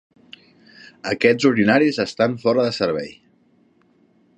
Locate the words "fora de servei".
2.47-3.17